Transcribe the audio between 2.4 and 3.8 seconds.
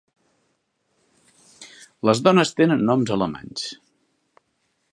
tenen noms alemanys.